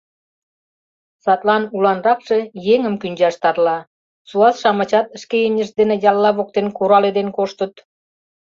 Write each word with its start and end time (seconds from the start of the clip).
Садлан 1.23 1.63
уланракше 1.75 2.37
еҥым 2.73 2.95
кӱнчаш 3.01 3.35
тарла, 3.41 3.77
суас-шамычат 4.29 5.07
шке 5.21 5.37
имньышт 5.47 5.73
дене 5.79 5.95
ялла 6.09 6.31
воктен 6.37 6.67
кураледен 6.77 7.27
коштыт. 7.37 7.73